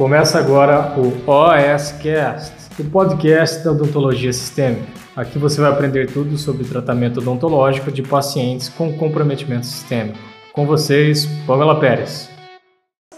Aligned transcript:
Começa 0.00 0.38
agora 0.38 0.98
o 0.98 1.30
OSCast, 1.30 2.54
o 2.80 2.90
podcast 2.90 3.62
da 3.62 3.72
odontologia 3.72 4.32
sistêmica. 4.32 4.86
Aqui 5.14 5.38
você 5.38 5.60
vai 5.60 5.70
aprender 5.70 6.10
tudo 6.10 6.38
sobre 6.38 6.64
tratamento 6.64 7.20
odontológico 7.20 7.92
de 7.92 8.02
pacientes 8.02 8.70
com 8.70 8.96
comprometimento 8.96 9.66
sistêmico. 9.66 10.18
Com 10.54 10.64
vocês, 10.64 11.26
Pamela 11.46 11.78
Pérez 11.78 12.30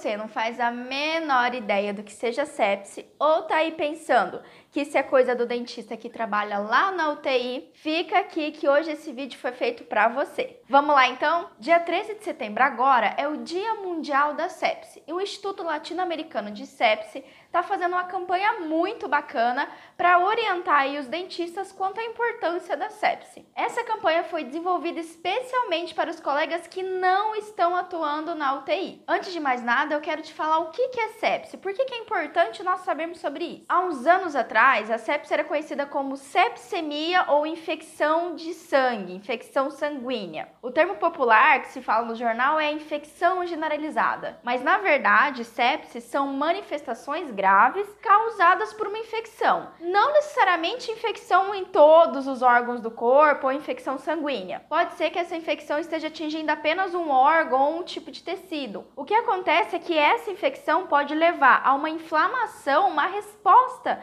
você 0.03 0.17
não 0.17 0.27
faz 0.27 0.59
a 0.59 0.73
menor 0.73 1.55
ideia 1.55 1.95
do 1.95 2.03
que 2.03 2.13
seja 2.13 2.45
sepse 2.45 3.07
ou 3.21 3.43
tá 3.43 3.59
aí 3.59 3.71
pensando 3.71 4.41
que 4.73 4.81
isso 4.81 4.97
é 4.97 5.03
coisa 5.03 5.35
do 5.35 5.45
dentista 5.45 5.99
que 5.99 6.09
trabalha 6.09 6.59
lá 6.59 6.91
na 6.91 7.11
UTI, 7.11 7.71
fica 7.75 8.19
aqui 8.19 8.51
que 8.53 8.67
hoje 8.67 8.91
esse 8.91 9.13
vídeo 9.13 9.39
foi 9.39 9.53
feito 9.53 9.85
para 9.85 10.09
você. 10.09 10.59
Vamos 10.67 10.95
lá 10.95 11.07
então? 11.09 11.51
Dia 11.59 11.79
13 11.79 12.15
de 12.15 12.25
setembro 12.25 12.65
agora 12.65 13.15
é 13.19 13.29
o 13.29 13.37
Dia 13.37 13.75
Mundial 13.75 14.33
da 14.33 14.49
Sepse 14.49 15.03
e 15.07 15.13
o 15.13 15.21
Instituto 15.21 15.63
Latino-Americano 15.63 16.51
de 16.51 16.67
Sepse 16.67 17.23
está 17.53 17.63
fazendo 17.63 17.93
uma 17.93 18.05
campanha 18.05 18.61
muito 18.61 19.07
bacana 19.07 19.69
para 19.95 20.19
orientar 20.19 20.89
os 20.99 21.07
dentistas 21.07 21.71
quanto 21.71 22.01
à 22.01 22.05
importância 22.05 22.75
da 22.77 22.89
sepse. 22.89 23.47
Essa 23.55 23.85
campanha 23.85 24.25
foi 24.25 24.43
desenvolvida 24.43 24.99
especialmente 24.99 25.95
para 25.95 26.11
os 26.11 26.19
colegas 26.19 26.67
que 26.67 26.83
não 26.83 27.37
estão 27.37 27.77
atuando 27.77 28.35
na 28.35 28.55
UTI. 28.55 29.03
Antes 29.07 29.33
de 29.33 29.39
mais 29.39 29.63
nada, 29.63 29.95
eu 29.95 30.01
quero 30.01 30.23
te 30.23 30.33
falar 30.33 30.61
o 30.61 30.71
que 30.71 30.99
é 30.99 31.09
sepse, 31.21 31.59
por 31.59 31.75
que 31.75 31.83
é 31.95 31.99
importante 31.99 32.63
nós 32.63 32.81
sabermos 32.81 33.21
sobre 33.21 33.45
isso. 33.45 33.65
Há 33.69 33.81
uns 33.81 34.07
anos 34.07 34.35
atrás, 34.35 34.62
a 34.63 34.97
sepse 34.97 35.35
era 35.35 35.43
conhecida 35.43 35.85
como 35.87 36.17
sepsemia 36.17 37.25
ou 37.29 37.45
infecção 37.45 38.37
de 38.37 38.55
sangue, 38.55 39.13
infecção 39.13 39.73
sanguínea. 39.73 40.49
O 40.63 40.71
termo 40.71 40.95
popular 40.95 41.63
que 41.63 41.69
se 41.69 41.83
fala 41.83 42.07
no 42.07 42.15
jornal 42.15 42.61
é 42.61 42.71
infecção 42.71 43.45
generalizada, 43.45 44.39
mas 44.45 44.63
na 44.63 44.79
verdade, 44.79 45.45
sepse 45.45 46.01
são 46.01 46.29
manifestações 46.29 47.29
graves 47.33 47.89
causadas 48.01 48.73
por 48.73 48.87
uma 48.87 48.99
infecção. 48.99 49.69
Não 49.81 50.13
necessariamente 50.13 50.93
infecção 50.93 51.53
em 51.53 51.65
todos 51.65 52.29
os 52.29 52.41
órgãos 52.41 52.81
do 52.81 52.91
corpo 52.91 53.49
ou 53.49 53.53
infecção 53.53 53.99
sanguínea. 53.99 54.63
Pode 54.69 54.93
ser 54.93 55.11
que 55.11 55.19
essa 55.19 55.35
infecção 55.35 55.81
esteja 55.81 56.07
atingindo 56.07 56.53
apenas 56.53 56.95
um 56.95 57.11
órgão 57.11 57.61
ou 57.61 57.81
um 57.81 57.83
tipo 57.83 58.13
de 58.13 58.23
tecido. 58.23 58.87
O 58.95 59.05
que 59.05 59.15
acontece 59.15 59.75
é 59.75 59.81
que 59.81 59.99
essa 59.99 60.31
infecção 60.31 60.87
pode 60.87 61.15
levar 61.17 61.63
a 61.65 61.75
uma 61.75 61.91
inflamação, 61.91 62.89
uma 62.89 63.07
resposta 63.07 64.01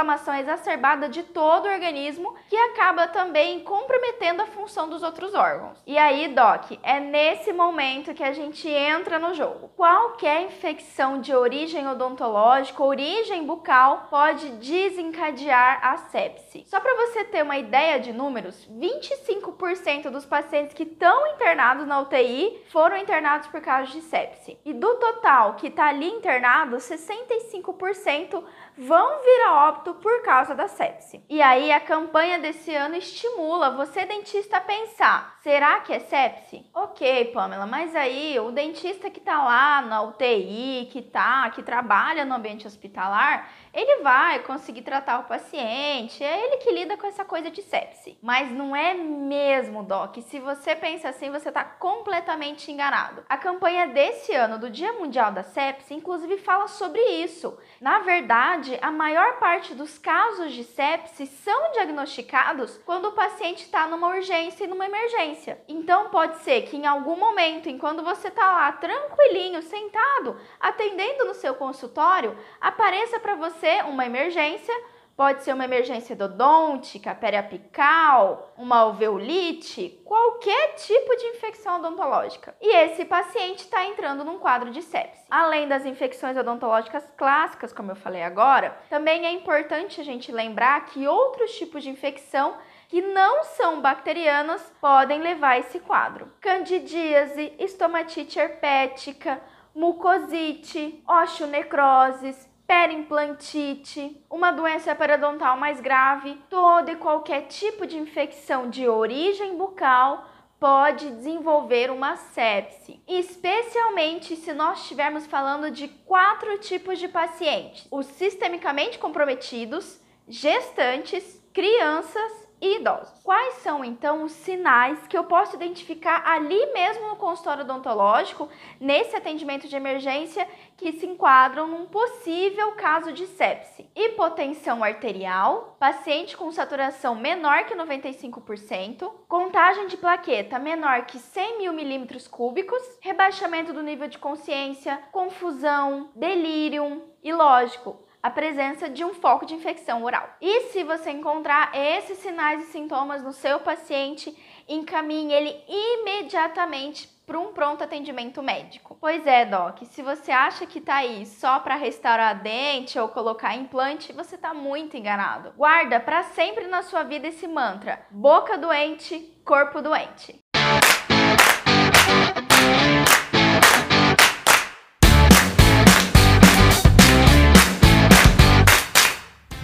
inflamação 0.00 0.34
exacerbada 0.34 1.08
de 1.08 1.22
todo 1.22 1.66
o 1.66 1.70
organismo, 1.70 2.34
que 2.48 2.56
acaba 2.56 3.06
também 3.06 3.60
comprometendo 3.60 4.40
a 4.40 4.46
função 4.46 4.88
dos 4.88 5.02
outros 5.02 5.34
órgãos. 5.34 5.78
E 5.86 5.98
aí, 5.98 6.28
Doc, 6.28 6.72
é 6.82 6.98
nesse 6.98 7.52
momento 7.52 8.14
que 8.14 8.22
a 8.22 8.32
gente 8.32 8.68
entra 8.68 9.18
no 9.18 9.34
jogo. 9.34 9.68
Qualquer 9.76 10.42
infecção 10.42 11.20
de 11.20 11.34
origem 11.34 11.86
odontológica 11.86 12.82
origem 12.82 13.44
bucal 13.44 14.06
pode 14.08 14.48
desencadear 14.52 15.80
a 15.82 15.96
sepse. 15.98 16.64
Só 16.66 16.80
para 16.80 16.94
você 17.06 17.24
ter 17.24 17.42
uma 17.42 17.58
ideia 17.58 18.00
de 18.00 18.12
números, 18.12 18.66
25% 18.70 20.08
dos 20.10 20.24
pacientes 20.24 20.72
que 20.72 20.84
estão 20.84 21.26
internados 21.34 21.86
na 21.86 22.00
UTI 22.00 22.62
foram 22.70 22.96
internados 22.96 23.48
por 23.48 23.60
causa 23.60 23.92
de 23.92 24.00
sepse. 24.00 24.58
E 24.64 24.72
do 24.72 24.94
total 24.94 25.54
que 25.54 25.66
está 25.66 25.88
ali 25.88 26.08
internado, 26.08 26.76
65% 26.76 28.42
vão 28.78 29.20
vir 29.22 29.42
a 29.46 29.68
óbito 29.68 29.89
por 29.94 30.22
causa 30.22 30.54
da 30.54 30.68
sepse. 30.68 31.24
E 31.28 31.40
aí 31.40 31.72
a 31.72 31.80
campanha 31.80 32.38
desse 32.38 32.74
ano 32.74 32.96
estimula 32.96 33.70
você 33.70 34.04
dentista 34.04 34.58
a 34.58 34.60
pensar: 34.60 35.38
será 35.42 35.80
que 35.80 35.92
é 35.92 35.98
sepse? 35.98 36.64
OK, 36.74 37.26
Pamela, 37.26 37.66
mas 37.66 37.94
aí 37.94 38.38
o 38.38 38.50
dentista 38.50 39.10
que 39.10 39.18
está 39.18 39.42
lá 39.42 39.82
na 39.82 40.02
UTI, 40.02 40.88
que 40.90 41.02
tá, 41.02 41.48
que 41.50 41.62
trabalha 41.62 42.24
no 42.24 42.34
ambiente 42.34 42.66
hospitalar, 42.66 43.48
ele 43.72 44.02
vai 44.02 44.40
conseguir 44.40 44.82
tratar 44.82 45.20
o 45.20 45.24
paciente, 45.24 46.24
é 46.24 46.44
ele 46.44 46.56
que 46.56 46.72
lida 46.72 46.96
com 46.96 47.06
essa 47.06 47.24
coisa 47.24 47.50
de 47.50 47.62
sepse. 47.62 48.18
Mas 48.20 48.50
não 48.50 48.74
é 48.74 48.94
mesmo, 48.94 49.82
Doc. 49.82 50.16
Se 50.22 50.40
você 50.40 50.74
pensa 50.74 51.08
assim, 51.08 51.30
você 51.30 51.48
está 51.48 51.64
completamente 51.64 52.70
enganado. 52.70 53.24
A 53.28 53.36
campanha 53.36 53.86
desse 53.88 54.34
ano 54.34 54.58
do 54.58 54.70
Dia 54.70 54.92
Mundial 54.94 55.32
da 55.32 55.42
Sepse, 55.42 55.94
inclusive, 55.94 56.38
fala 56.38 56.66
sobre 56.66 57.00
isso. 57.00 57.56
Na 57.80 58.00
verdade, 58.00 58.78
a 58.82 58.90
maior 58.90 59.38
parte 59.38 59.74
dos 59.80 59.96
casos 59.96 60.52
de 60.52 60.62
sepse 60.62 61.24
são 61.24 61.72
diagnosticados 61.72 62.78
quando 62.84 63.06
o 63.06 63.12
paciente 63.12 63.64
está 63.64 63.86
numa 63.86 64.08
urgência 64.08 64.64
e 64.64 64.66
numa 64.66 64.84
emergência. 64.84 65.58
Então, 65.66 66.10
pode 66.10 66.36
ser 66.40 66.66
que 66.66 66.76
em 66.76 66.84
algum 66.84 67.16
momento, 67.16 67.66
enquanto 67.66 68.02
você 68.02 68.28
está 68.28 68.44
lá 68.44 68.72
tranquilinho, 68.72 69.62
sentado, 69.62 70.38
atendendo 70.60 71.24
no 71.24 71.32
seu 71.32 71.54
consultório, 71.54 72.36
apareça 72.60 73.18
para 73.18 73.34
você 73.36 73.80
uma 73.86 74.04
emergência 74.04 74.74
Pode 75.20 75.42
ser 75.42 75.52
uma 75.52 75.66
emergência 75.66 76.16
odontica, 76.16 77.14
periapical, 77.14 78.54
uma 78.56 78.78
alveolite, 78.78 80.00
qualquer 80.02 80.76
tipo 80.76 81.14
de 81.14 81.26
infecção 81.26 81.76
odontológica. 81.76 82.56
E 82.58 82.74
esse 82.74 83.04
paciente 83.04 83.58
está 83.58 83.84
entrando 83.84 84.24
num 84.24 84.38
quadro 84.38 84.70
de 84.70 84.80
sepse. 84.80 85.26
Além 85.30 85.68
das 85.68 85.84
infecções 85.84 86.38
odontológicas 86.38 87.04
clássicas, 87.18 87.70
como 87.70 87.90
eu 87.90 87.96
falei 87.96 88.22
agora, 88.22 88.74
também 88.88 89.26
é 89.26 89.30
importante 89.30 90.00
a 90.00 90.04
gente 90.04 90.32
lembrar 90.32 90.86
que 90.86 91.06
outros 91.06 91.54
tipos 91.54 91.82
de 91.82 91.90
infecção 91.90 92.56
que 92.88 93.02
não 93.02 93.44
são 93.44 93.82
bacterianas 93.82 94.72
podem 94.80 95.20
levar 95.20 95.50
a 95.50 95.58
esse 95.58 95.80
quadro. 95.80 96.32
Candidíase, 96.40 97.52
estomatite 97.58 98.38
herpética, 98.38 99.38
mucosite, 99.74 101.04
osteonecroses, 101.06 102.49
perimplantite, 102.70 104.24
uma 104.30 104.52
doença 104.52 104.94
periodontal 104.94 105.56
mais 105.56 105.80
grave, 105.80 106.40
todo 106.48 106.88
e 106.88 106.94
qualquer 106.94 107.48
tipo 107.48 107.84
de 107.84 107.98
infecção 107.98 108.70
de 108.70 108.86
origem 108.86 109.56
bucal 109.56 110.24
pode 110.60 111.10
desenvolver 111.10 111.90
uma 111.90 112.14
sepse, 112.14 113.02
especialmente 113.08 114.36
se 114.36 114.52
nós 114.52 114.82
estivermos 114.82 115.26
falando 115.26 115.68
de 115.68 115.88
quatro 115.88 116.58
tipos 116.58 117.00
de 117.00 117.08
pacientes: 117.08 117.88
os 117.90 118.06
sistemicamente 118.06 119.00
comprometidos, 119.00 120.00
gestantes, 120.28 121.42
crianças 121.52 122.49
e 122.60 122.76
idosos. 122.76 123.20
Quais 123.22 123.54
são 123.54 123.84
então 123.84 124.24
os 124.24 124.32
sinais 124.32 125.06
que 125.06 125.16
eu 125.16 125.24
posso 125.24 125.56
identificar 125.56 126.22
ali 126.26 126.66
mesmo 126.72 127.08
no 127.08 127.16
consultório 127.16 127.64
odontológico, 127.64 128.48
nesse 128.78 129.16
atendimento 129.16 129.66
de 129.68 129.76
emergência, 129.76 130.46
que 130.76 130.92
se 130.92 131.06
enquadram 131.06 131.66
num 131.66 131.86
possível 131.86 132.72
caso 132.72 133.12
de 133.12 133.26
sepse? 133.26 133.90
Hipotensão 133.94 134.84
arterial, 134.84 135.76
paciente 135.78 136.36
com 136.36 136.50
saturação 136.50 137.14
menor 137.14 137.64
que 137.64 137.74
95%, 137.74 139.10
contagem 139.28 139.86
de 139.86 139.96
plaqueta 139.96 140.58
menor 140.58 141.06
que 141.06 141.18
100 141.18 141.58
mil 141.58 141.72
milímetros 141.72 142.28
cúbicos, 142.28 142.82
rebaixamento 143.00 143.72
do 143.72 143.82
nível 143.82 144.08
de 144.08 144.18
consciência, 144.18 145.02
confusão, 145.12 146.10
delírio 146.14 147.02
e, 147.22 147.32
lógico, 147.32 148.09
a 148.22 148.30
presença 148.30 148.88
de 148.88 149.04
um 149.04 149.14
foco 149.14 149.46
de 149.46 149.54
infecção 149.54 150.02
oral. 150.02 150.28
E 150.40 150.68
se 150.68 150.84
você 150.84 151.10
encontrar 151.10 151.70
esses 151.74 152.18
sinais 152.18 152.62
e 152.62 152.72
sintomas 152.72 153.22
no 153.22 153.32
seu 153.32 153.60
paciente, 153.60 154.36
encaminhe 154.68 155.32
ele 155.32 155.56
imediatamente 155.68 157.08
para 157.26 157.38
um 157.38 157.52
pronto 157.52 157.84
atendimento 157.84 158.42
médico. 158.42 158.98
Pois 159.00 159.24
é, 159.24 159.44
Doc, 159.44 159.84
se 159.84 160.02
você 160.02 160.32
acha 160.32 160.66
que 160.66 160.80
tá 160.80 160.96
aí 160.96 161.24
só 161.24 161.60
para 161.60 161.76
restaurar 161.76 162.42
dente 162.42 162.98
ou 162.98 163.08
colocar 163.08 163.54
implante, 163.54 164.12
você 164.12 164.36
tá 164.36 164.52
muito 164.52 164.96
enganado. 164.96 165.52
Guarda 165.56 166.00
para 166.00 166.24
sempre 166.24 166.66
na 166.66 166.82
sua 166.82 167.04
vida 167.04 167.28
esse 167.28 167.46
mantra: 167.46 168.04
boca 168.10 168.58
doente, 168.58 169.40
corpo 169.44 169.80
doente. 169.80 170.40